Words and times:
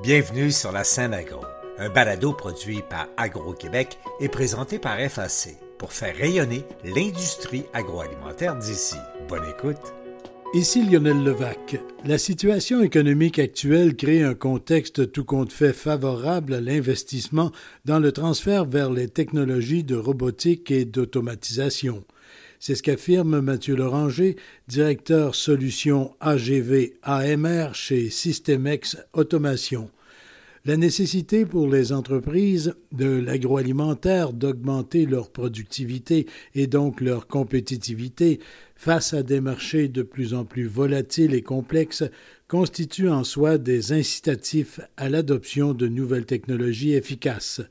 Bienvenue 0.00 0.52
sur 0.52 0.70
la 0.70 0.84
scène 0.84 1.12
agro, 1.12 1.40
un 1.76 1.88
balado 1.88 2.32
produit 2.32 2.82
par 2.88 3.08
Agro-Québec 3.16 3.98
et 4.20 4.28
présenté 4.28 4.78
par 4.78 4.96
FAC 5.00 5.56
pour 5.76 5.92
faire 5.92 6.14
rayonner 6.14 6.64
l'industrie 6.84 7.64
agroalimentaire 7.72 8.54
d'ici. 8.54 8.94
Bonne 9.28 9.48
écoute. 9.50 9.92
Ici 10.54 10.84
Lionel 10.84 11.24
Levac. 11.24 11.80
La 12.04 12.16
situation 12.16 12.80
économique 12.80 13.40
actuelle 13.40 13.96
crée 13.96 14.22
un 14.22 14.34
contexte 14.34 15.10
tout 15.10 15.24
compte 15.24 15.52
fait 15.52 15.72
favorable 15.72 16.54
à 16.54 16.60
l'investissement 16.60 17.50
dans 17.84 17.98
le 17.98 18.12
transfert 18.12 18.66
vers 18.66 18.92
les 18.92 19.08
technologies 19.08 19.82
de 19.82 19.96
robotique 19.96 20.70
et 20.70 20.84
d'automatisation. 20.84 22.04
C'est 22.60 22.74
ce 22.74 22.82
qu'affirme 22.82 23.40
Mathieu 23.40 23.76
Loranger, 23.76 24.34
directeur 24.66 25.36
solution 25.36 26.14
AGV 26.20 26.94
AMR 27.04 27.72
chez 27.72 28.10
Systemex 28.10 28.96
Automation. 29.12 29.90
La 30.64 30.76
nécessité 30.76 31.46
pour 31.46 31.68
les 31.68 31.92
entreprises 31.92 32.74
de 32.90 33.06
l'agroalimentaire 33.06 34.32
d'augmenter 34.32 35.06
leur 35.06 35.30
productivité 35.30 36.26
et 36.56 36.66
donc 36.66 37.00
leur 37.00 37.28
compétitivité 37.28 38.40
face 38.74 39.14
à 39.14 39.22
des 39.22 39.40
marchés 39.40 39.86
de 39.86 40.02
plus 40.02 40.34
en 40.34 40.44
plus 40.44 40.66
volatiles 40.66 41.34
et 41.34 41.42
complexes 41.42 42.04
constitue 42.48 43.08
en 43.08 43.22
soi 43.22 43.58
des 43.58 43.92
incitatifs 43.92 44.80
à 44.96 45.08
l'adoption 45.08 45.74
de 45.74 45.86
nouvelles 45.86 46.26
technologies 46.26 46.94
efficaces. 46.94 47.62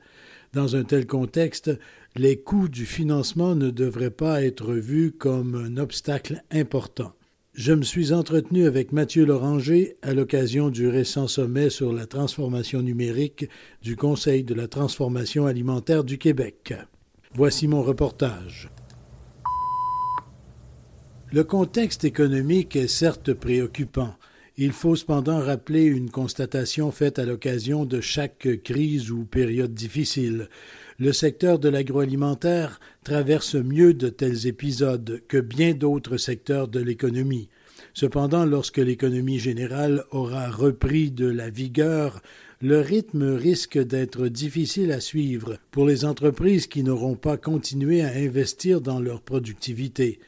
Dans 0.52 0.76
un 0.76 0.84
tel 0.84 1.06
contexte, 1.06 1.70
les 2.16 2.38
coûts 2.38 2.68
du 2.68 2.86
financement 2.86 3.54
ne 3.54 3.70
devraient 3.70 4.10
pas 4.10 4.42
être 4.42 4.72
vus 4.72 5.12
comme 5.12 5.54
un 5.54 5.76
obstacle 5.76 6.42
important. 6.50 7.12
Je 7.52 7.72
me 7.72 7.82
suis 7.82 8.12
entretenu 8.12 8.66
avec 8.66 8.92
Mathieu 8.92 9.26
Loranger 9.26 9.96
à 10.02 10.14
l'occasion 10.14 10.70
du 10.70 10.88
récent 10.88 11.26
sommet 11.26 11.70
sur 11.70 11.92
la 11.92 12.06
transformation 12.06 12.82
numérique 12.82 13.48
du 13.82 13.96
Conseil 13.96 14.44
de 14.44 14.54
la 14.54 14.68
transformation 14.68 15.44
alimentaire 15.44 16.04
du 16.04 16.18
Québec. 16.18 16.72
Voici 17.34 17.68
mon 17.68 17.82
reportage. 17.82 18.70
Le 21.30 21.44
contexte 21.44 22.04
économique 22.04 22.74
est 22.74 22.88
certes 22.88 23.34
préoccupant. 23.34 24.14
Il 24.60 24.72
faut 24.72 24.96
cependant 24.96 25.38
rappeler 25.38 25.84
une 25.84 26.10
constatation 26.10 26.90
faite 26.90 27.20
à 27.20 27.24
l'occasion 27.24 27.84
de 27.84 28.00
chaque 28.00 28.48
crise 28.64 29.10
ou 29.10 29.24
période 29.24 29.72
difficile 29.72 30.48
le 30.98 31.12
secteur 31.12 31.60
de 31.60 31.68
l'agroalimentaire 31.68 32.80
traverse 33.04 33.54
mieux 33.54 33.94
de 33.94 34.08
tels 34.08 34.48
épisodes 34.48 35.22
que 35.28 35.38
bien 35.38 35.72
d'autres 35.72 36.16
secteurs 36.16 36.66
de 36.66 36.80
l'économie. 36.80 37.48
Cependant, 37.94 38.44
lorsque 38.44 38.78
l'économie 38.78 39.38
générale 39.38 40.02
aura 40.10 40.50
repris 40.50 41.12
de 41.12 41.26
la 41.26 41.50
vigueur, 41.50 42.20
le 42.60 42.80
rythme 42.80 43.36
risque 43.36 43.78
d'être 43.78 44.26
difficile 44.26 44.90
à 44.90 44.98
suivre 44.98 45.58
pour 45.70 45.86
les 45.86 46.04
entreprises 46.04 46.66
qui 46.66 46.82
n'auront 46.82 47.14
pas 47.14 47.36
continué 47.36 48.02
à 48.02 48.08
investir 48.08 48.80
dans 48.80 48.98
leur 48.98 49.20
productivité 49.20 50.18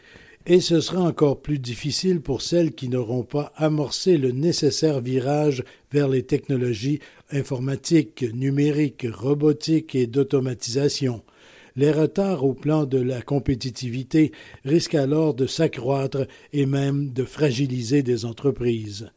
et 0.50 0.60
ce 0.60 0.80
sera 0.80 1.02
encore 1.02 1.40
plus 1.40 1.60
difficile 1.60 2.20
pour 2.20 2.42
celles 2.42 2.72
qui 2.72 2.88
n'auront 2.88 3.22
pas 3.22 3.52
amorcé 3.54 4.16
le 4.16 4.32
nécessaire 4.32 5.00
virage 5.00 5.62
vers 5.92 6.08
les 6.08 6.24
technologies 6.24 6.98
informatiques, 7.30 8.24
numériques, 8.34 9.06
robotiques 9.08 9.94
et 9.94 10.08
d'automatisation. 10.08 11.22
Les 11.76 11.92
retards 11.92 12.44
au 12.44 12.52
plan 12.52 12.84
de 12.84 12.98
la 12.98 13.22
compétitivité 13.22 14.32
risquent 14.64 14.96
alors 14.96 15.34
de 15.34 15.46
s'accroître 15.46 16.26
et 16.52 16.66
même 16.66 17.12
de 17.12 17.22
fragiliser 17.22 18.02
des 18.02 18.24
entreprises. 18.24 19.12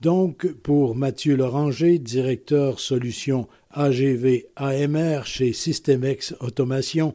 Donc, 0.00 0.50
pour 0.62 0.96
Mathieu 0.96 1.36
Loranger, 1.36 1.98
directeur 1.98 2.80
solution 2.80 3.46
AGV 3.72 4.46
AMR 4.56 5.26
chez 5.26 5.52
Systemex 5.52 6.34
Automation, 6.40 7.14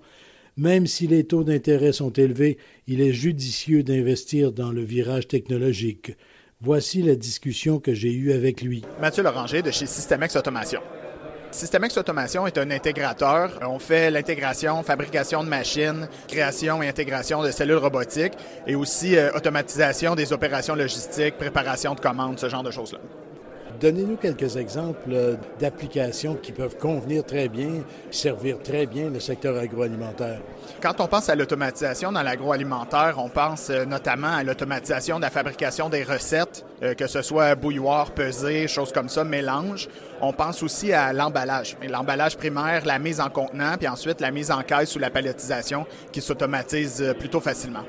même 0.57 0.87
si 0.87 1.07
les 1.07 1.23
taux 1.23 1.43
d'intérêt 1.43 1.91
sont 1.91 2.11
élevés, 2.11 2.57
il 2.87 3.01
est 3.01 3.13
judicieux 3.13 3.83
d'investir 3.83 4.51
dans 4.51 4.71
le 4.71 4.83
virage 4.83 5.27
technologique. 5.27 6.15
Voici 6.61 7.01
la 7.01 7.15
discussion 7.15 7.79
que 7.79 7.93
j'ai 7.93 8.13
eue 8.13 8.31
avec 8.31 8.61
lui. 8.61 8.83
Mathieu 9.01 9.23
Loranger 9.23 9.61
de 9.61 9.71
chez 9.71 9.85
Systemex 9.85 10.35
Automation. 10.35 10.81
Systemex 11.51 11.97
Automation 11.97 12.47
est 12.47 12.57
un 12.57 12.71
intégrateur. 12.71 13.59
On 13.61 13.77
fait 13.77 14.09
l'intégration, 14.09 14.81
fabrication 14.81 15.43
de 15.43 15.49
machines, 15.49 16.07
création 16.27 16.81
et 16.81 16.87
intégration 16.87 17.43
de 17.43 17.51
cellules 17.51 17.77
robotiques 17.77 18.33
et 18.65 18.75
aussi 18.75 19.15
euh, 19.15 19.31
automatisation 19.35 20.15
des 20.15 20.33
opérations 20.33 20.75
logistiques, 20.75 21.37
préparation 21.37 21.93
de 21.93 21.99
commandes, 21.99 22.39
ce 22.39 22.49
genre 22.49 22.63
de 22.63 22.71
choses-là. 22.71 22.99
Donnez-nous 23.79 24.17
quelques 24.17 24.57
exemples 24.57 25.09
euh, 25.11 25.35
d'applications 25.59 26.35
qui 26.35 26.51
peuvent 26.51 26.77
convenir 26.77 27.23
très 27.25 27.49
bien, 27.49 27.83
servir 28.11 28.61
très 28.61 28.85
bien 28.85 29.09
le 29.09 29.19
secteur 29.19 29.57
agroalimentaire. 29.57 30.39
Quand 30.81 30.99
on 30.99 31.07
pense 31.07 31.29
à 31.29 31.35
l'automatisation 31.35 32.11
dans 32.11 32.21
l'agroalimentaire, 32.21 33.15
on 33.17 33.29
pense 33.29 33.69
euh, 33.69 33.85
notamment 33.85 34.35
à 34.35 34.43
l'automatisation 34.43 35.17
de 35.17 35.21
la 35.23 35.29
fabrication 35.29 35.89
des 35.89 36.03
recettes, 36.03 36.65
euh, 36.83 36.93
que 36.93 37.07
ce 37.07 37.21
soit 37.21 37.55
bouilloire, 37.55 38.11
pesée, 38.11 38.67
choses 38.67 38.91
comme 38.91 39.09
ça, 39.09 39.23
mélange. 39.23 39.89
On 40.21 40.33
pense 40.33 40.61
aussi 40.63 40.93
à 40.93 41.11
l'emballage. 41.13 41.75
L'emballage 41.87 42.37
primaire, 42.37 42.85
la 42.85 42.99
mise 42.99 43.19
en 43.19 43.29
contenant, 43.29 43.75
puis 43.77 43.87
ensuite 43.87 44.21
la 44.21 44.31
mise 44.31 44.51
en 44.51 44.61
caisse 44.61 44.95
ou 44.95 44.99
la 44.99 45.09
palettisation 45.09 45.85
qui 46.11 46.21
s'automatise 46.21 47.15
plutôt 47.19 47.41
facilement. 47.41 47.83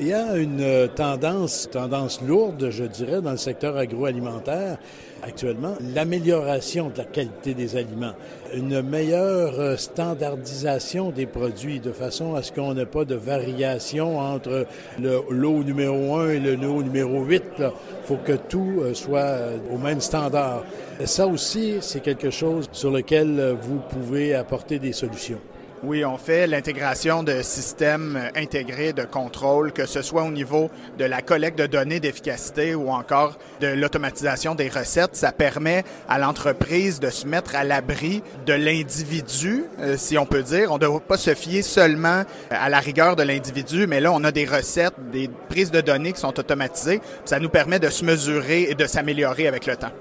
Il 0.00 0.06
y 0.06 0.12
a 0.12 0.36
une 0.36 0.88
tendance, 0.94 1.68
tendance 1.72 2.22
lourde, 2.22 2.70
je 2.70 2.84
dirais, 2.84 3.20
dans 3.20 3.32
le 3.32 3.36
secteur 3.36 3.76
agroalimentaire 3.76 4.78
actuellement, 5.24 5.74
l'amélioration 5.92 6.90
de 6.90 6.98
la 6.98 7.04
qualité 7.04 7.52
des 7.52 7.76
aliments, 7.76 8.12
une 8.54 8.80
meilleure 8.80 9.76
standardisation 9.76 11.10
des 11.10 11.26
produits 11.26 11.80
de 11.80 11.90
façon 11.90 12.36
à 12.36 12.44
ce 12.44 12.52
qu'on 12.52 12.74
n'ait 12.74 12.86
pas 12.86 13.04
de 13.04 13.16
variation 13.16 14.20
entre 14.20 14.66
le 15.00 15.20
lot 15.30 15.64
numéro 15.64 16.14
1 16.14 16.30
et 16.30 16.38
le 16.38 16.54
lot 16.54 16.80
numéro 16.82 17.24
8. 17.24 17.42
Il 17.58 17.70
faut 18.04 18.18
que 18.24 18.34
tout 18.34 18.78
euh, 18.78 18.94
soit 18.94 19.18
euh, 19.18 19.56
au 19.72 19.78
même 19.78 20.00
standard. 20.00 20.64
Ça 21.04 21.26
aussi, 21.26 21.78
c'est 21.80 22.00
quelque 22.00 22.30
chose 22.30 22.68
sur 22.70 22.92
lequel 22.92 23.40
euh, 23.40 23.54
vous 23.60 23.80
pouvez 23.90 24.34
apporter 24.36 24.78
des 24.78 24.92
solutions. 24.92 25.40
Oui, 25.84 26.04
on 26.04 26.18
fait 26.18 26.48
l'intégration 26.48 27.22
de 27.22 27.40
systèmes 27.42 28.30
intégrés 28.34 28.92
de 28.92 29.04
contrôle, 29.04 29.72
que 29.72 29.86
ce 29.86 30.02
soit 30.02 30.24
au 30.24 30.30
niveau 30.32 30.72
de 30.98 31.04
la 31.04 31.22
collecte 31.22 31.56
de 31.56 31.66
données 31.66 32.00
d'efficacité 32.00 32.74
ou 32.74 32.90
encore 32.90 33.38
de 33.60 33.68
l'automatisation 33.68 34.56
des 34.56 34.68
recettes. 34.68 35.14
Ça 35.14 35.30
permet 35.30 35.84
à 36.08 36.18
l'entreprise 36.18 36.98
de 36.98 37.10
se 37.10 37.28
mettre 37.28 37.54
à 37.54 37.62
l'abri 37.62 38.24
de 38.44 38.54
l'individu, 38.54 39.66
euh, 39.78 39.96
si 39.96 40.18
on 40.18 40.26
peut 40.26 40.42
dire. 40.42 40.72
On 40.72 40.78
ne 40.78 40.80
doit 40.80 40.98
pas 40.98 41.16
se 41.16 41.34
fier 41.34 41.62
seulement 41.62 42.24
à 42.50 42.68
la 42.68 42.80
rigueur 42.80 43.14
de 43.14 43.22
l'individu, 43.22 43.86
mais 43.86 44.00
là, 44.00 44.10
on 44.12 44.24
a 44.24 44.32
des 44.32 44.46
recettes, 44.46 44.94
des 45.12 45.30
prises 45.48 45.70
de 45.70 45.80
données 45.80 46.12
qui 46.12 46.20
sont 46.20 46.40
automatisées. 46.40 47.00
Ça 47.24 47.38
nous 47.38 47.50
permet 47.50 47.78
de 47.78 47.88
se 47.88 48.04
mesurer 48.04 48.62
et 48.62 48.74
de 48.74 48.86
s'améliorer 48.86 49.46
avec 49.46 49.64
le 49.66 49.76
temps. 49.76 49.92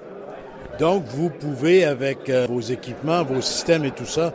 Donc, 0.80 1.06
vous 1.06 1.30
pouvez, 1.30 1.86
avec 1.86 2.30
euh, 2.30 2.48
vos 2.48 2.62
équipements, 2.62 3.24
vos 3.24 3.42
systèmes 3.42 3.86
et 3.86 3.92
tout 3.92 4.06
ça, 4.06 4.34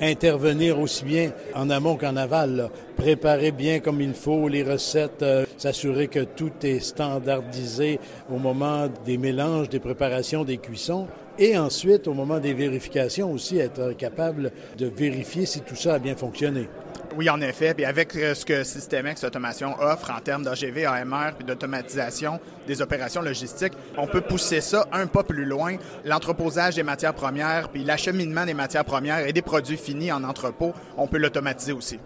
intervenir 0.00 0.78
aussi 0.78 1.04
bien 1.04 1.32
en 1.54 1.70
amont 1.70 1.96
qu'en 1.96 2.16
aval. 2.16 2.70
Préparer 2.96 3.52
bien 3.52 3.80
comme 3.80 4.00
il 4.00 4.14
faut 4.14 4.48
les 4.48 4.62
recettes, 4.62 5.22
euh, 5.22 5.44
s'assurer 5.56 6.08
que 6.08 6.20
tout 6.20 6.52
est 6.62 6.80
standardisé 6.80 7.98
au 8.30 8.38
moment 8.38 8.88
des 9.04 9.18
mélanges, 9.18 9.68
des 9.68 9.80
préparations, 9.80 10.44
des 10.44 10.58
cuissons. 10.58 11.06
Et 11.38 11.56
ensuite, 11.56 12.06
au 12.08 12.14
moment 12.14 12.38
des 12.38 12.52
vérifications 12.52 13.32
aussi, 13.32 13.58
être 13.58 13.96
capable 13.96 14.52
de 14.78 14.86
vérifier 14.86 15.46
si 15.46 15.60
tout 15.60 15.76
ça 15.76 15.94
a 15.94 15.98
bien 15.98 16.14
fonctionné. 16.14 16.68
Oui, 17.16 17.28
en 17.30 17.40
effet. 17.40 17.74
Puis 17.74 17.84
avec 17.84 18.14
euh, 18.16 18.34
ce 18.34 18.44
que 18.44 18.64
Systemex 18.64 19.24
Automation 19.24 19.74
offre 19.80 20.10
en 20.10 20.20
termes 20.20 20.44
d'AGV, 20.44 20.86
AMR 20.86 21.34
puis 21.36 21.44
d'automatisation 21.44 22.40
des 22.66 22.82
opérations 22.82 23.22
logistiques, 23.22 23.72
on 23.96 24.06
peut 24.06 24.20
pousser 24.20 24.60
ça 24.60 24.86
un 24.92 25.06
pas 25.06 25.22
plus 25.22 25.44
loin. 25.44 25.76
L'entreposage 26.04 26.76
des 26.76 26.82
matières 26.82 27.14
premières 27.14 27.68
puis 27.68 27.84
l'acheminement 27.84 28.46
des 28.46 28.54
matières 28.54 28.84
premières 28.84 29.26
et 29.26 29.32
des 29.32 29.42
produits 29.42 29.76
finis 29.76 30.12
en 30.12 30.24
entrepôt, 30.24 30.72
on 30.96 31.06
peut 31.06 31.18
l'automatiser 31.18 31.72
aussi. 31.72 31.98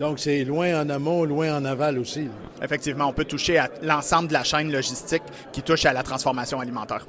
Donc, 0.00 0.18
c'est 0.18 0.44
loin 0.44 0.80
en 0.82 0.88
amont, 0.88 1.24
loin 1.24 1.54
en 1.54 1.64
aval 1.64 1.98
aussi. 1.98 2.28
Effectivement, 2.62 3.06
on 3.06 3.12
peut 3.12 3.24
toucher 3.24 3.58
à 3.58 3.70
l'ensemble 3.82 4.28
de 4.28 4.32
la 4.32 4.42
chaîne 4.42 4.72
logistique 4.72 5.22
qui 5.52 5.62
touche 5.62 5.84
à 5.84 5.92
la 5.92 6.02
transformation 6.02 6.60
alimentaire. 6.60 7.06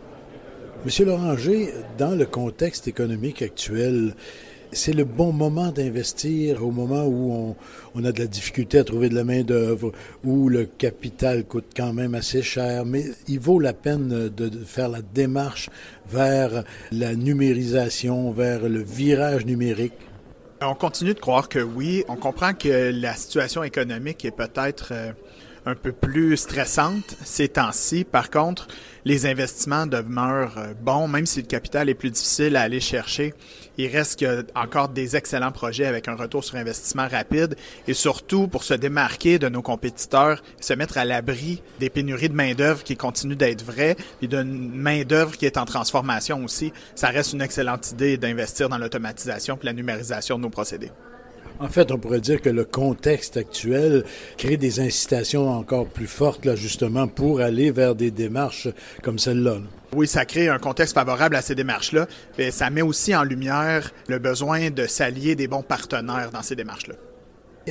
Monsieur 0.85 1.05
Loranger, 1.05 1.73
dans 1.97 2.13
le 2.13 2.25
contexte 2.25 2.89
économique 2.89 3.41
actuel, 3.41 4.15
c'est 4.73 4.93
le 4.93 5.03
bon 5.03 5.31
moment 5.31 5.71
d'investir 5.71 6.65
au 6.65 6.71
moment 6.71 7.05
où 7.05 7.55
on, 7.95 8.05
a 8.05 8.11
de 8.11 8.19
la 8.19 8.27
difficulté 8.27 8.79
à 8.79 8.83
trouver 8.83 9.09
de 9.09 9.15
la 9.15 9.23
main-d'œuvre, 9.23 9.91
où 10.23 10.49
le 10.49 10.65
capital 10.65 11.45
coûte 11.45 11.71
quand 11.75 11.93
même 11.93 12.15
assez 12.15 12.41
cher, 12.41 12.85
mais 12.85 13.05
il 13.27 13.39
vaut 13.39 13.59
la 13.59 13.73
peine 13.73 14.29
de, 14.29 14.49
faire 14.65 14.89
la 14.89 15.01
démarche 15.01 15.69
vers 16.09 16.63
la 16.91 17.15
numérisation, 17.15 18.31
vers 18.31 18.67
le 18.67 18.81
virage 18.83 19.45
numérique. 19.45 19.93
On 20.61 20.75
continue 20.75 21.13
de 21.13 21.19
croire 21.19 21.49
que 21.49 21.59
oui. 21.59 22.05
On 22.07 22.15
comprend 22.15 22.53
que 22.53 22.91
la 22.93 23.15
situation 23.15 23.63
économique 23.63 24.23
est 24.23 24.31
peut-être 24.31 24.89
euh, 24.91 25.11
un 25.65 25.75
peu 25.75 25.91
plus 25.91 26.37
stressante 26.37 27.15
ces 27.23 27.47
temps-ci. 27.47 28.03
Par 28.03 28.29
contre, 28.29 28.67
les 29.05 29.25
investissements 29.25 29.85
demeurent 29.85 30.57
euh, 30.57 30.73
bons, 30.79 31.07
même 31.07 31.25
si 31.25 31.41
le 31.41 31.47
capital 31.47 31.89
est 31.89 31.93
plus 31.93 32.11
difficile 32.11 32.55
à 32.55 32.61
aller 32.61 32.79
chercher. 32.79 33.33
Il 33.77 33.87
reste 33.87 34.19
que 34.19 34.45
encore 34.55 34.89
des 34.89 35.15
excellents 35.15 35.51
projets 35.51 35.85
avec 35.85 36.07
un 36.07 36.15
retour 36.15 36.43
sur 36.43 36.55
investissement 36.55 37.07
rapide 37.07 37.55
et 37.87 37.93
surtout 37.93 38.47
pour 38.47 38.63
se 38.63 38.73
démarquer 38.73 39.39
de 39.39 39.49
nos 39.49 39.61
compétiteurs, 39.61 40.43
se 40.59 40.73
mettre 40.73 40.97
à 40.97 41.05
l'abri 41.05 41.61
des 41.79 41.89
pénuries 41.89 42.29
de 42.29 42.35
main-d'œuvre 42.35 42.83
qui 42.83 42.95
continuent 42.95 43.35
d'être 43.35 43.63
vraies 43.63 43.95
et 44.21 44.27
d'une 44.27 44.73
main-d'œuvre 44.73 45.37
qui 45.37 45.45
est 45.45 45.57
en 45.57 45.65
transformation 45.65 46.43
aussi. 46.43 46.71
Ça 46.95 47.09
reste 47.09 47.33
une 47.33 47.41
excellente 47.41 47.91
idée 47.91 48.17
d'investir 48.17 48.69
dans 48.69 48.77
l'automatisation 48.77 49.57
et 49.61 49.65
la 49.65 49.73
numérisation 49.73 50.37
de 50.37 50.43
nos 50.43 50.49
procédés. 50.49 50.91
En 51.59 51.67
fait, 51.67 51.91
on 51.91 51.97
pourrait 51.97 52.19
dire 52.19 52.41
que 52.41 52.49
le 52.49 52.65
contexte 52.65 53.37
actuel 53.37 54.03
crée 54.37 54.57
des 54.57 54.79
incitations 54.79 55.49
encore 55.49 55.87
plus 55.87 56.07
fortes, 56.07 56.45
là, 56.45 56.55
justement, 56.55 57.07
pour 57.07 57.41
aller 57.41 57.71
vers 57.71 57.95
des 57.95 58.11
démarches 58.11 58.67
comme 59.01 59.19
celle-là. 59.19 59.57
Oui, 59.93 60.07
ça 60.07 60.25
crée 60.25 60.49
un 60.49 60.57
contexte 60.57 60.95
favorable 60.95 61.35
à 61.35 61.41
ces 61.41 61.55
démarches-là, 61.55 62.07
mais 62.37 62.51
ça 62.51 62.69
met 62.69 62.81
aussi 62.81 63.15
en 63.15 63.23
lumière 63.23 63.91
le 64.07 64.19
besoin 64.19 64.71
de 64.71 64.87
s'allier 64.87 65.35
des 65.35 65.47
bons 65.47 65.61
partenaires 65.61 66.31
dans 66.31 66.41
ces 66.41 66.55
démarches-là. 66.55 66.95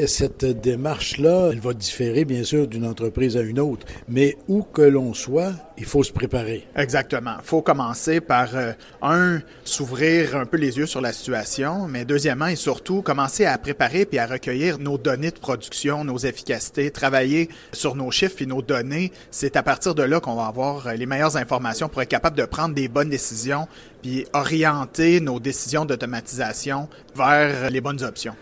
Cette 0.07 0.47
démarche-là, 0.47 1.51
elle 1.53 1.61
va 1.61 1.75
différer 1.75 2.25
bien 2.25 2.45
sûr 2.45 2.67
d'une 2.67 2.87
entreprise 2.87 3.37
à 3.37 3.43
une 3.43 3.61
autre, 3.61 3.87
mais 4.09 4.39
où 4.49 4.63
que 4.63 4.81
l'on 4.81 5.13
soit, 5.13 5.53
il 5.77 5.85
faut 5.85 6.03
se 6.03 6.13
préparer. 6.13 6.67
Exactement. 6.75 7.35
Il 7.41 7.45
faut 7.45 7.61
commencer 7.61 8.23
par, 8.23 8.57
euh, 8.57 8.73
un, 9.03 9.41
s'ouvrir 9.65 10.35
un 10.35 10.47
peu 10.47 10.57
les 10.57 10.79
yeux 10.79 10.87
sur 10.87 11.03
la 11.03 11.13
situation, 11.13 11.89
mais 11.89 12.07
deuxièmement 12.07 12.47
et 12.47 12.57
surtout, 12.57 13.03
commencer 13.03 13.45
à 13.45 13.59
préparer 13.59 14.07
puis 14.07 14.19
à 14.19 14.27
recueillir 14.27 14.79
nos 14.79 14.97
données 14.97 15.31
de 15.31 15.39
production, 15.39 16.05
nos 16.05 16.17
efficacités, 16.17 16.91
travailler 16.91 17.51
sur 17.75 17.95
nos 17.95 18.11
chiffres 18.11 18.41
et 18.41 18.47
nos 18.47 18.63
données. 18.63 19.13
C'est 19.31 19.57
à 19.57 19.63
partir 19.63 19.95
de 19.95 20.03
là 20.03 20.21
qu'on 20.21 20.37
va 20.37 20.47
avoir 20.47 20.87
euh, 20.87 20.95
les 20.95 21.05
meilleures 21.05 21.37
informations 21.37 21.91
pour 21.91 22.01
être 22.01 22.09
capable 22.09 22.39
de 22.39 22.47
prendre 22.47 22.75
des 22.75 22.89
bonnes 22.89 23.11
décisions 23.11 23.69
puis 24.01 24.25
orienter 24.33 25.21
nos 25.21 25.39
décisions 25.39 25.85
d'automatisation 25.85 26.89
vers 27.15 27.69
les 27.69 27.83
bonnes 27.83 28.03
options. 28.03 28.35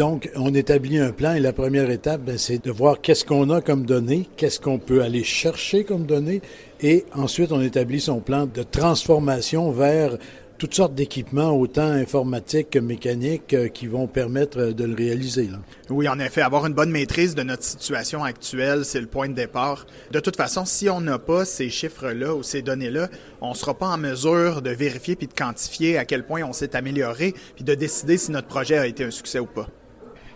Donc, 0.00 0.30
on 0.34 0.54
établit 0.54 0.96
un 0.96 1.12
plan 1.12 1.34
et 1.34 1.40
la 1.40 1.52
première 1.52 1.90
étape, 1.90 2.22
ben, 2.22 2.38
c'est 2.38 2.64
de 2.64 2.70
voir 2.70 3.02
qu'est-ce 3.02 3.22
qu'on 3.22 3.50
a 3.50 3.60
comme 3.60 3.84
données, 3.84 4.26
qu'est-ce 4.38 4.58
qu'on 4.58 4.78
peut 4.78 5.02
aller 5.02 5.24
chercher 5.24 5.84
comme 5.84 6.06
données, 6.06 6.40
et 6.80 7.04
ensuite 7.12 7.52
on 7.52 7.60
établit 7.60 8.00
son 8.00 8.20
plan 8.20 8.46
de 8.46 8.62
transformation 8.62 9.70
vers 9.72 10.16
toutes 10.56 10.74
sortes 10.74 10.94
d'équipements, 10.94 11.50
autant 11.50 11.90
informatiques 11.90 12.70
que 12.70 12.78
mécaniques, 12.78 13.52
euh, 13.52 13.68
qui 13.68 13.88
vont 13.88 14.06
permettre 14.06 14.72
de 14.72 14.84
le 14.84 14.94
réaliser. 14.94 15.50
Oui, 15.90 16.08
en 16.08 16.18
effet, 16.18 16.40
avoir 16.40 16.64
une 16.64 16.72
bonne 16.72 16.90
maîtrise 16.90 17.34
de 17.34 17.42
notre 17.42 17.64
situation 17.64 18.24
actuelle, 18.24 18.86
c'est 18.86 19.02
le 19.02 19.06
point 19.06 19.28
de 19.28 19.34
départ. 19.34 19.84
De 20.12 20.20
toute 20.20 20.36
façon, 20.36 20.64
si 20.64 20.88
on 20.88 21.02
n'a 21.02 21.18
pas 21.18 21.44
ces 21.44 21.68
chiffres-là 21.68 22.34
ou 22.34 22.42
ces 22.42 22.62
données-là, 22.62 23.10
on 23.42 23.50
ne 23.50 23.54
sera 23.54 23.74
pas 23.74 23.88
en 23.88 23.98
mesure 23.98 24.62
de 24.62 24.70
vérifier 24.70 25.14
puis 25.14 25.26
de 25.26 25.34
quantifier 25.34 25.98
à 25.98 26.06
quel 26.06 26.24
point 26.24 26.42
on 26.42 26.54
s'est 26.54 26.74
amélioré 26.74 27.34
puis 27.54 27.64
de 27.64 27.74
décider 27.74 28.16
si 28.16 28.30
notre 28.30 28.48
projet 28.48 28.78
a 28.78 28.86
été 28.86 29.04
un 29.04 29.10
succès 29.10 29.40
ou 29.40 29.46
pas. 29.46 29.68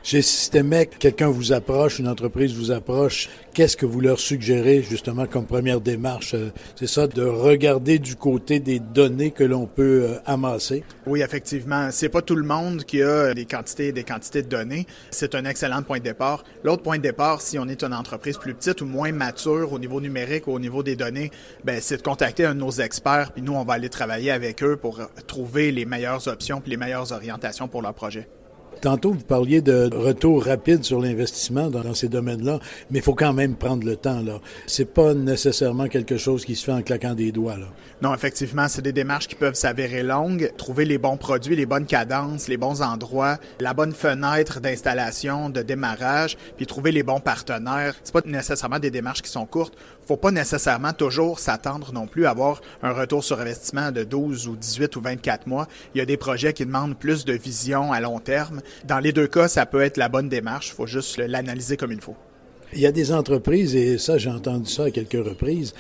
Chez 0.07 0.21
Systemec, 0.21 0.99
quelqu'un 0.99 1.29
vous 1.29 1.55
approche, 1.55 1.99
une 1.99 2.09
entreprise 2.09 2.55
vous 2.55 2.71
approche, 2.71 3.31
qu'est-ce 3.55 3.75
que 3.75 3.87
vous 3.87 4.03
leur 4.03 4.21
suggérez 4.21 4.83
justement 4.83 5.25
comme 5.25 5.47
première 5.47 5.81
démarche? 5.81 6.35
Euh, 6.35 6.51
c'est 6.77 6.87
ça, 6.87 7.07
de 7.07 7.23
regarder 7.23 7.99
du 7.99 8.15
côté 8.15 8.61
des 8.61 8.81
données 8.81 9.31
que 9.31 9.45
l'on 9.45 9.65
peut 9.65 10.05
euh, 10.11 10.19
amasser? 10.27 10.85
Oui, 11.07 11.23
effectivement. 11.23 11.89
C'est 11.91 12.11
pas 12.11 12.21
tout 12.21 12.35
le 12.35 12.45
monde 12.45 12.85
qui 12.85 13.01
a 13.03 13.33
des 13.33 13.47
quantités 13.47 13.89
et 13.89 13.93
des 13.93 14.05
quantités 14.05 14.43
de 14.43 14.49
données. 14.49 14.87
C'est 15.11 15.35
un 15.35 15.47
excellent 15.47 15.83
point 15.83 16.01
de 16.01 16.05
départ. 16.05 16.45
L'autre 16.65 16.83
point 16.83 16.99
de 16.99 17.03
départ, 17.03 17.41
si 17.41 17.59
on 17.59 17.67
est 17.67 17.83
une 17.83 17.95
entreprise 17.95 18.37
plus 18.37 18.53
petite 18.53 18.83
ou 18.83 18.87
moins 18.87 19.11
mature 19.11 19.73
au 19.73 19.79
niveau 19.79 20.03
numérique 20.03 20.47
ou 20.49 20.51
au 20.51 20.61
niveau 20.61 20.83
des 20.83 20.97
données, 20.97 21.31
ben, 21.65 21.81
c'est 21.81 21.97
de 21.97 22.03
contacter 22.03 22.45
un 22.45 22.55
de 22.55 22.61
nos 22.61 22.73
experts, 22.73 23.33
puis 23.33 23.41
nous, 23.41 23.55
on 23.55 23.65
va 23.65 23.73
aller 23.73 23.89
travailler 23.89 24.33
avec 24.33 24.63
eux 24.63 24.77
pour 24.77 25.01
trouver 25.27 25.73
les 25.73 25.87
meilleures 25.87 26.29
options 26.29 26.61
puis 26.61 26.73
les 26.73 26.77
meilleures 26.77 27.11
orientations 27.11 27.69
pour 27.69 27.81
leur 27.81 27.95
projet. 27.95 28.29
Tantôt, 28.85 29.13
vous 29.13 29.25
parliez 29.25 29.63
de 29.63 29.89
retour 29.95 30.45
rapide 30.45 30.85
sur 30.85 31.01
l'investissement 31.01 31.71
dans, 31.71 31.95
ces 31.95 32.11
domaines-là, 32.11 32.59
mais 32.91 32.99
il 32.99 33.03
faut 33.03 33.15
quand 33.15 33.33
même 33.33 33.55
prendre 33.55 33.87
le 33.87 33.97
temps. 33.97 34.21
là. 34.21 34.41
C'est 34.67 34.93
pas 34.93 35.15
nécessairement 35.15 35.89
quelque 35.89 36.19
chose 36.19 36.45
qui 36.45 36.55
se 36.55 36.67
fait 36.67 36.73
en 36.73 36.83
claquant 36.83 37.15
des 37.15 37.33
doigts. 37.33 37.57
Là. 37.57 37.65
Non, 38.03 38.13
effectivement, 38.13 38.69
c'est 38.69 38.83
des 38.83 38.93
démarches 38.93 39.27
qui 39.27 39.37
peuvent 39.37 39.55
s'avérer 39.55 40.03
longues. 40.03 40.53
Trouver 40.59 40.85
les 40.85 40.99
bons 40.99 41.17
produits, 41.17 41.57
les 41.57 41.65
bonnes 41.65 41.87
cadences, 41.87 42.47
les 42.49 42.59
bons 42.59 42.83
endroits, 42.83 43.39
la 43.59 43.73
bonne 43.73 43.93
fenêtre 43.93 44.61
d'installation, 44.61 45.49
de 45.49 45.63
démarrage, 45.63 46.37
puis 46.59 46.67
trouver 46.67 46.93
les 46.93 47.03
bons 47.03 47.21
partenaires. 47.21 47.95
C'est 48.05 48.13
pas 48.13 48.21
nécessairement 48.27 48.81
des 48.81 48.91
démarches 48.91 49.23
qui 49.23 49.31
sont 49.31 49.47
courtes. 49.47 49.75
Faut 50.07 50.19
pas 50.19 50.31
nécessairement 50.31 50.93
toujours 50.93 51.39
s'attendre 51.39 51.95
non 51.95 52.07
plus 52.07 52.27
à 52.27 52.33
avoir 52.33 52.61
un 52.83 52.93
retour 52.93 53.25
sur 53.25 53.41
investissement 53.41 53.91
de 53.91 54.05
12 54.05 54.49
ou 54.49 54.57
18 54.57 54.95
ou 54.97 55.01
24 55.01 55.47
mois. 55.47 55.67
Il 55.95 55.99
y 55.99 56.03
a 56.03 56.05
des 56.05 56.19
projets 56.19 56.53
qui 56.53 56.67
demandent 56.67 56.99
plus 56.99 57.25
de 57.25 57.33
vision 57.33 57.91
à 57.91 58.01
long 58.01 58.19
terme. 58.19 58.61
Dans 58.85 58.99
les 58.99 59.13
deux 59.13 59.27
cas, 59.27 59.49
ça 59.49 59.67
peut 59.67 59.81
être 59.81 59.97
la 59.97 60.09
bonne 60.09 60.29
démarche. 60.29 60.69
Il 60.69 60.75
faut 60.75 60.87
juste 60.87 61.19
l'analyser 61.19 61.77
comme 61.77 61.93
il 61.93 62.01
faut. 62.01 62.17
Il 62.73 62.81
y 62.81 62.87
a 62.87 62.93
des 62.93 63.13
entreprises, 63.13 63.77
et 63.77 63.99
ça 63.99 64.19
j'ai 64.19 64.31
entendu 64.31 64.69
ça 64.69 64.85
à 64.85 64.91
quelques 64.91 65.25
reprises, 65.25 65.75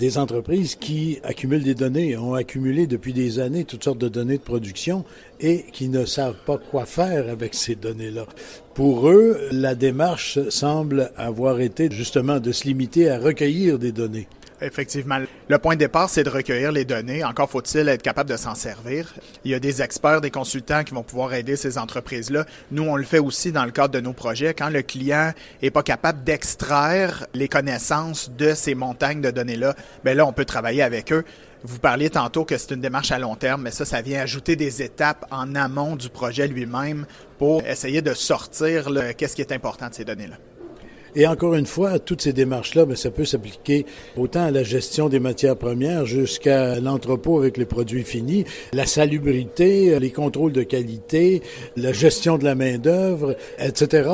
des 0.00 0.18
entreprises 0.18 0.74
qui 0.74 1.20
accumulent 1.22 1.62
des 1.62 1.74
données, 1.74 2.16
ont 2.16 2.34
accumulé 2.34 2.86
depuis 2.86 3.12
des 3.12 3.38
années 3.38 3.64
toutes 3.64 3.84
sortes 3.84 3.98
de 3.98 4.08
données 4.08 4.38
de 4.38 4.42
production 4.42 5.04
et 5.38 5.66
qui 5.72 5.88
ne 5.88 6.04
savent 6.06 6.38
pas 6.46 6.58
quoi 6.58 6.86
faire 6.86 7.28
avec 7.28 7.54
ces 7.54 7.76
données-là. 7.76 8.26
Pour 8.74 9.10
eux, 9.10 9.38
la 9.52 9.74
démarche 9.74 10.38
semble 10.48 11.12
avoir 11.16 11.60
été 11.60 11.88
justement 11.90 12.40
de 12.40 12.50
se 12.50 12.64
limiter 12.64 13.10
à 13.10 13.18
recueillir 13.18 13.78
des 13.78 13.92
données. 13.92 14.26
Effectivement. 14.62 15.18
Le 15.48 15.58
point 15.58 15.74
de 15.74 15.80
départ, 15.80 16.10
c'est 16.10 16.22
de 16.22 16.28
recueillir 16.28 16.70
les 16.70 16.84
données. 16.84 17.24
Encore 17.24 17.48
faut-il 17.48 17.88
être 17.88 18.02
capable 18.02 18.28
de 18.28 18.36
s'en 18.36 18.54
servir. 18.54 19.14
Il 19.44 19.50
y 19.50 19.54
a 19.54 19.58
des 19.58 19.80
experts, 19.80 20.20
des 20.20 20.30
consultants 20.30 20.84
qui 20.84 20.92
vont 20.92 21.02
pouvoir 21.02 21.32
aider 21.32 21.56
ces 21.56 21.78
entreprises-là. 21.78 22.44
Nous, 22.70 22.82
on 22.82 22.96
le 22.96 23.04
fait 23.04 23.18
aussi 23.18 23.52
dans 23.52 23.64
le 23.64 23.70
cadre 23.70 23.94
de 23.94 24.00
nos 24.00 24.12
projets. 24.12 24.52
Quand 24.52 24.68
le 24.68 24.82
client 24.82 25.32
est 25.62 25.70
pas 25.70 25.82
capable 25.82 26.24
d'extraire 26.24 27.26
les 27.32 27.48
connaissances 27.48 28.30
de 28.30 28.52
ces 28.54 28.74
montagnes 28.74 29.22
de 29.22 29.30
données-là, 29.30 29.74
ben 30.04 30.16
là, 30.16 30.26
on 30.26 30.32
peut 30.32 30.44
travailler 30.44 30.82
avec 30.82 31.12
eux. 31.12 31.24
Vous 31.62 31.78
parliez 31.78 32.10
tantôt 32.10 32.44
que 32.44 32.56
c'est 32.56 32.72
une 32.74 32.80
démarche 32.80 33.12
à 33.12 33.18
long 33.18 33.36
terme, 33.36 33.62
mais 33.62 33.70
ça, 33.70 33.84
ça 33.84 34.00
vient 34.00 34.20
ajouter 34.20 34.56
des 34.56 34.82
étapes 34.82 35.26
en 35.30 35.54
amont 35.54 35.96
du 35.96 36.08
projet 36.08 36.48
lui-même 36.48 37.06
pour 37.38 37.62
essayer 37.64 38.00
de 38.02 38.14
sortir 38.14 38.88
qu'est-ce 39.16 39.36
qui 39.36 39.42
est 39.42 39.52
important 39.52 39.88
de 39.88 39.94
ces 39.94 40.04
données-là. 40.04 40.36
Et 41.16 41.26
encore 41.26 41.54
une 41.54 41.66
fois, 41.66 41.98
toutes 41.98 42.22
ces 42.22 42.32
démarches-là, 42.32 42.84
ben, 42.84 42.96
ça 42.96 43.10
peut 43.10 43.24
s'appliquer 43.24 43.86
autant 44.16 44.44
à 44.44 44.50
la 44.50 44.62
gestion 44.62 45.08
des 45.08 45.20
matières 45.20 45.56
premières 45.56 46.06
jusqu'à 46.06 46.80
l'entrepôt 46.80 47.38
avec 47.38 47.56
les 47.56 47.64
produits 47.64 48.04
finis, 48.04 48.44
la 48.72 48.86
salubrité, 48.86 49.98
les 49.98 50.10
contrôles 50.10 50.52
de 50.52 50.62
qualité, 50.62 51.42
la 51.76 51.92
gestion 51.92 52.38
de 52.38 52.44
la 52.44 52.54
main-d'œuvre, 52.54 53.36
etc. 53.58 54.08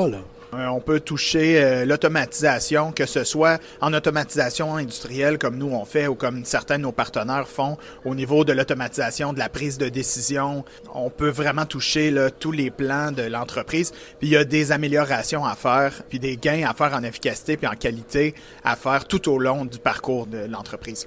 Euh, 0.56 0.66
on 0.68 0.80
peut 0.80 1.00
toucher 1.00 1.62
euh, 1.62 1.84
l'automatisation, 1.84 2.92
que 2.92 3.06
ce 3.06 3.24
soit 3.24 3.60
en 3.80 3.92
automatisation 3.92 4.76
industrielle 4.76 5.38
comme 5.38 5.56
nous 5.56 5.70
on 5.70 5.84
fait 5.84 6.06
ou 6.06 6.14
comme 6.14 6.44
certains 6.44 6.78
de 6.78 6.82
nos 6.82 6.92
partenaires 6.92 7.48
font 7.48 7.76
au 8.04 8.14
niveau 8.14 8.44
de 8.44 8.52
l'automatisation 8.52 9.32
de 9.32 9.38
la 9.38 9.48
prise 9.48 9.78
de 9.78 9.88
décision. 9.88 10.64
On 10.94 11.10
peut 11.10 11.28
vraiment 11.28 11.66
toucher 11.66 12.14
tous 12.38 12.52
les 12.52 12.70
plans 12.70 13.12
de 13.12 13.22
l'entreprise. 13.22 13.92
Puis 14.18 14.28
il 14.28 14.30
y 14.30 14.36
a 14.36 14.44
des 14.44 14.72
améliorations 14.72 15.44
à 15.44 15.54
faire, 15.54 16.02
puis 16.08 16.18
des 16.18 16.36
gains 16.36 16.66
à 16.68 16.74
faire 16.74 16.94
en 16.94 17.02
efficacité 17.02 17.56
puis 17.56 17.66
en 17.66 17.74
qualité 17.74 18.34
à 18.64 18.76
faire 18.76 19.06
tout 19.06 19.30
au 19.30 19.38
long 19.38 19.64
du 19.64 19.78
parcours 19.78 20.26
de 20.26 20.46
l'entreprise. 20.48 21.06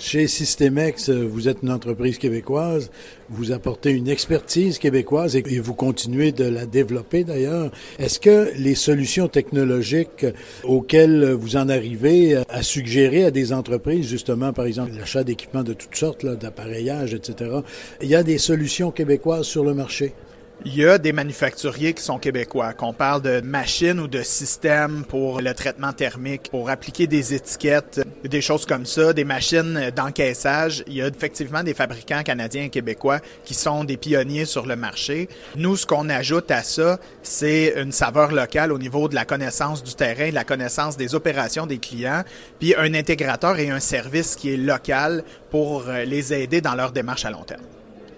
Chez 0.00 0.28
Systemex, 0.28 1.10
vous 1.10 1.48
êtes 1.48 1.58
une 1.64 1.72
entreprise 1.72 2.18
québécoise, 2.18 2.92
vous 3.30 3.50
apportez 3.50 3.90
une 3.90 4.08
expertise 4.08 4.78
québécoise 4.78 5.34
et 5.34 5.42
vous 5.58 5.74
continuez 5.74 6.30
de 6.30 6.44
la 6.44 6.66
développer 6.66 7.24
d'ailleurs. 7.24 7.72
Est-ce 7.98 8.20
que 8.20 8.52
les 8.56 8.76
solutions 8.76 9.26
technologiques 9.26 10.24
auxquelles 10.62 11.32
vous 11.32 11.56
en 11.56 11.68
arrivez 11.68 12.36
à 12.48 12.62
suggérer 12.62 13.24
à 13.24 13.32
des 13.32 13.52
entreprises, 13.52 14.06
justement 14.06 14.52
par 14.52 14.66
exemple 14.66 14.92
l'achat 14.96 15.24
d'équipements 15.24 15.64
de 15.64 15.72
toutes 15.72 15.96
sortes, 15.96 16.24
d'appareillage, 16.24 17.12
etc., 17.12 17.50
il 18.00 18.08
y 18.08 18.14
a 18.14 18.22
des 18.22 18.38
solutions 18.38 18.92
québécoises 18.92 19.46
sur 19.46 19.64
le 19.64 19.74
marché? 19.74 20.14
Il 20.64 20.76
y 20.76 20.84
a 20.84 20.98
des 20.98 21.12
manufacturiers 21.12 21.94
qui 21.94 22.02
sont 22.02 22.18
québécois, 22.18 22.72
qu'on 22.72 22.92
parle 22.92 23.22
de 23.22 23.40
machines 23.40 24.00
ou 24.00 24.08
de 24.08 24.22
systèmes 24.22 25.04
pour 25.04 25.40
le 25.40 25.54
traitement 25.54 25.92
thermique, 25.92 26.50
pour 26.50 26.68
appliquer 26.68 27.06
des 27.06 27.32
étiquettes, 27.32 28.00
des 28.24 28.40
choses 28.40 28.66
comme 28.66 28.84
ça, 28.84 29.12
des 29.12 29.22
machines 29.22 29.92
d'encaissage. 29.94 30.82
Il 30.88 30.94
y 30.94 31.02
a 31.02 31.06
effectivement 31.06 31.62
des 31.62 31.74
fabricants 31.74 32.24
canadiens 32.24 32.64
et 32.64 32.70
québécois 32.70 33.20
qui 33.44 33.54
sont 33.54 33.84
des 33.84 33.96
pionniers 33.96 34.46
sur 34.46 34.66
le 34.66 34.74
marché. 34.74 35.28
Nous, 35.54 35.76
ce 35.76 35.86
qu'on 35.86 36.08
ajoute 36.08 36.50
à 36.50 36.64
ça, 36.64 36.98
c'est 37.22 37.74
une 37.80 37.92
saveur 37.92 38.32
locale 38.32 38.72
au 38.72 38.78
niveau 38.78 39.08
de 39.08 39.14
la 39.14 39.24
connaissance 39.24 39.84
du 39.84 39.94
terrain, 39.94 40.30
de 40.30 40.34
la 40.34 40.44
connaissance 40.44 40.96
des 40.96 41.14
opérations 41.14 41.66
des 41.66 41.78
clients, 41.78 42.24
puis 42.58 42.74
un 42.76 42.94
intégrateur 42.94 43.60
et 43.60 43.70
un 43.70 43.80
service 43.80 44.34
qui 44.34 44.54
est 44.54 44.56
local 44.56 45.22
pour 45.52 45.84
les 46.04 46.34
aider 46.34 46.60
dans 46.60 46.74
leur 46.74 46.90
démarche 46.90 47.24
à 47.24 47.30
long 47.30 47.44
terme. 47.44 47.62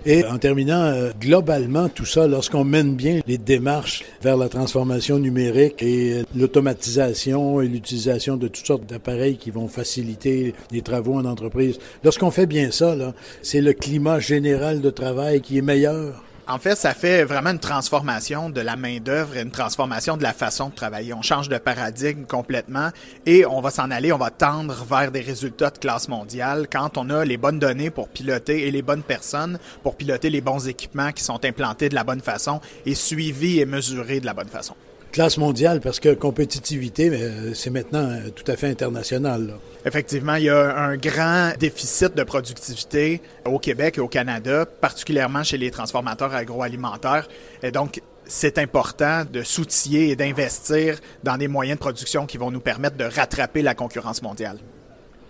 Et 0.06 0.24
en 0.24 0.38
terminant, 0.38 0.82
euh, 0.82 1.10
globalement, 1.20 1.88
tout 1.88 2.06
ça, 2.06 2.26
lorsqu'on 2.26 2.64
mène 2.64 2.94
bien 2.94 3.20
les 3.26 3.38
démarches 3.38 4.04
vers 4.22 4.36
la 4.36 4.48
transformation 4.48 5.18
numérique 5.18 5.82
et 5.82 6.22
l'automatisation 6.34 7.60
et 7.60 7.68
l'utilisation 7.68 8.36
de 8.36 8.48
toutes 8.48 8.66
sortes 8.66 8.86
d'appareils 8.86 9.36
qui 9.36 9.50
vont 9.50 9.68
faciliter 9.68 10.54
les 10.70 10.82
travaux 10.82 11.14
en 11.14 11.24
entreprise, 11.24 11.78
lorsqu'on 12.02 12.30
fait 12.30 12.46
bien 12.46 12.70
ça, 12.70 12.96
c'est 13.42 13.60
le 13.60 13.72
climat 13.72 14.20
général 14.20 14.80
de 14.80 14.90
travail 14.90 15.40
qui 15.40 15.58
est 15.58 15.62
meilleur. 15.62 16.22
En 16.50 16.58
fait, 16.58 16.74
ça 16.74 16.94
fait 16.94 17.22
vraiment 17.22 17.50
une 17.50 17.60
transformation 17.60 18.50
de 18.50 18.60
la 18.60 18.74
main-d'œuvre 18.74 19.36
et 19.36 19.42
une 19.42 19.52
transformation 19.52 20.16
de 20.16 20.24
la 20.24 20.32
façon 20.32 20.68
de 20.68 20.74
travailler. 20.74 21.14
On 21.14 21.22
change 21.22 21.48
de 21.48 21.58
paradigme 21.58 22.24
complètement 22.24 22.90
et 23.24 23.46
on 23.46 23.60
va 23.60 23.70
s'en 23.70 23.88
aller, 23.92 24.12
on 24.12 24.18
va 24.18 24.30
tendre 24.30 24.84
vers 24.84 25.12
des 25.12 25.20
résultats 25.20 25.70
de 25.70 25.78
classe 25.78 26.08
mondiale 26.08 26.66
quand 26.68 26.98
on 26.98 27.08
a 27.10 27.24
les 27.24 27.36
bonnes 27.36 27.60
données 27.60 27.90
pour 27.90 28.08
piloter 28.08 28.66
et 28.66 28.72
les 28.72 28.82
bonnes 28.82 29.04
personnes 29.04 29.60
pour 29.84 29.94
piloter 29.94 30.28
les 30.28 30.40
bons 30.40 30.66
équipements 30.66 31.12
qui 31.12 31.22
sont 31.22 31.44
implantés 31.44 31.88
de 31.88 31.94
la 31.94 32.02
bonne 32.02 32.20
façon 32.20 32.60
et 32.84 32.96
suivis 32.96 33.60
et 33.60 33.64
mesurés 33.64 34.18
de 34.18 34.26
la 34.26 34.34
bonne 34.34 34.48
façon 34.48 34.74
classe 35.10 35.38
mondiale 35.38 35.80
parce 35.80 36.00
que 36.00 36.14
compétitivité, 36.14 37.10
c'est 37.54 37.70
maintenant 37.70 38.10
euh, 38.10 38.30
tout 38.34 38.50
à 38.50 38.56
fait 38.56 38.68
international. 38.68 39.54
Effectivement, 39.84 40.34
il 40.34 40.44
y 40.44 40.50
a 40.50 40.76
un 40.76 40.96
grand 40.96 41.52
déficit 41.58 42.14
de 42.14 42.22
productivité 42.22 43.20
au 43.44 43.58
Québec 43.58 43.98
et 43.98 44.00
au 44.00 44.08
Canada, 44.08 44.66
particulièrement 44.66 45.42
chez 45.42 45.58
les 45.58 45.70
transformateurs 45.70 46.34
agroalimentaires. 46.34 47.28
Et 47.62 47.70
donc, 47.70 48.00
c'est 48.26 48.58
important 48.58 49.24
de 49.30 49.42
s'outiller 49.42 50.10
et 50.10 50.16
d'investir 50.16 50.98
dans 51.24 51.36
des 51.36 51.48
moyens 51.48 51.78
de 51.78 51.80
production 51.80 52.26
qui 52.26 52.38
vont 52.38 52.50
nous 52.50 52.60
permettre 52.60 52.96
de 52.96 53.04
rattraper 53.04 53.62
la 53.62 53.74
concurrence 53.74 54.22
mondiale. 54.22 54.58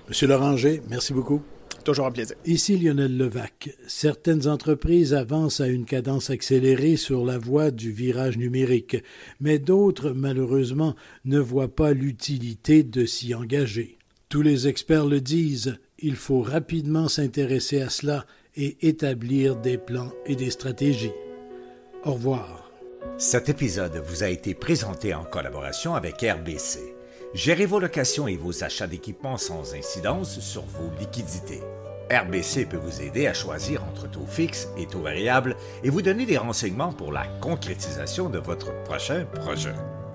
Monsieur 0.08 0.26
Loranger, 0.26 0.82
merci 0.88 1.12
beaucoup. 1.12 1.42
Toujours 1.84 2.06
un 2.06 2.12
plaisir. 2.12 2.36
Ici 2.44 2.76
Lionel 2.76 3.16
Levac. 3.16 3.70
Certaines 3.86 4.46
entreprises 4.46 5.14
avancent 5.14 5.60
à 5.60 5.68
une 5.68 5.84
cadence 5.84 6.30
accélérée 6.30 6.96
sur 6.96 7.24
la 7.24 7.38
voie 7.38 7.70
du 7.70 7.90
virage 7.90 8.36
numérique, 8.36 8.96
mais 9.40 9.58
d'autres, 9.58 10.10
malheureusement, 10.10 10.94
ne 11.24 11.38
voient 11.38 11.74
pas 11.74 11.92
l'utilité 11.92 12.82
de 12.82 13.06
s'y 13.06 13.34
engager. 13.34 13.98
Tous 14.28 14.42
les 14.42 14.68
experts 14.68 15.06
le 15.06 15.20
disent, 15.20 15.78
il 15.98 16.16
faut 16.16 16.42
rapidement 16.42 17.08
s'intéresser 17.08 17.80
à 17.80 17.90
cela 17.90 18.26
et 18.56 18.76
établir 18.86 19.56
des 19.56 19.78
plans 19.78 20.12
et 20.26 20.36
des 20.36 20.50
stratégies. 20.50 21.12
Au 22.04 22.12
revoir. 22.12 22.70
Cet 23.18 23.48
épisode 23.48 24.02
vous 24.06 24.22
a 24.22 24.28
été 24.28 24.54
présenté 24.54 25.14
en 25.14 25.24
collaboration 25.24 25.94
avec 25.94 26.22
RBC. 26.22 26.99
Gérez 27.32 27.66
vos 27.66 27.78
locations 27.78 28.26
et 28.26 28.36
vos 28.36 28.64
achats 28.64 28.88
d'équipements 28.88 29.38
sans 29.38 29.74
incidence 29.74 30.40
sur 30.40 30.62
vos 30.62 30.90
liquidités. 30.98 31.62
RBC 32.10 32.66
peut 32.66 32.76
vous 32.76 33.02
aider 33.02 33.28
à 33.28 33.34
choisir 33.34 33.84
entre 33.84 34.10
taux 34.10 34.26
fixes 34.26 34.68
et 34.76 34.86
taux 34.86 35.02
variables 35.02 35.54
et 35.84 35.90
vous 35.90 36.02
donner 36.02 36.26
des 36.26 36.38
renseignements 36.38 36.92
pour 36.92 37.12
la 37.12 37.26
concrétisation 37.40 38.30
de 38.30 38.40
votre 38.40 38.72
prochain 38.82 39.26
projet. 39.26 39.74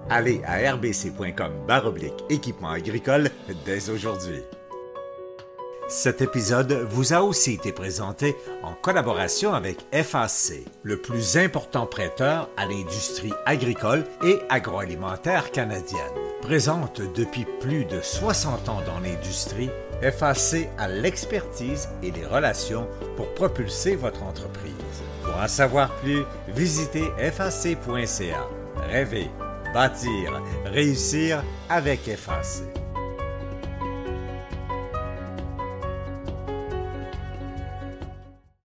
Allez 0.09 0.41
à 0.45 0.73
rbc.com 0.73 1.53
équipement 2.29 2.71
agricole 2.71 3.29
dès 3.63 3.89
aujourd'hui. 3.89 4.41
Cet 5.87 6.21
épisode 6.21 6.73
vous 6.89 7.13
a 7.13 7.21
aussi 7.21 7.53
été 7.53 7.71
présenté 7.71 8.35
en 8.61 8.73
collaboration 8.73 9.53
avec 9.53 9.77
FAC, 9.93 10.65
le 10.83 10.97
plus 10.97 11.37
important 11.37 11.85
prêteur 11.85 12.49
à 12.57 12.65
l'industrie 12.65 13.33
agricole 13.45 14.03
et 14.23 14.39
agroalimentaire 14.49 15.51
canadienne. 15.51 16.24
Présente 16.41 17.01
depuis 17.15 17.45
plus 17.59 17.85
de 17.85 18.01
60 18.01 18.69
ans 18.69 18.81
dans 18.85 18.99
l'industrie, 18.99 19.69
FAC 20.01 20.69
a 20.77 20.87
l'expertise 20.87 21.89
et 22.03 22.11
les 22.11 22.25
relations 22.25 22.87
pour 23.15 23.33
propulser 23.33 23.95
votre 23.95 24.21
entreprise. 24.23 24.73
Pour 25.23 25.35
en 25.37 25.47
savoir 25.47 25.91
plus, 25.95 26.23
visitez 26.47 27.05
fac.ca. 27.31 28.47
Rêver, 28.89 29.29
bâtir, 29.73 30.41
réussir 30.65 31.43
avec 31.69 32.01
FAC. 32.01 32.84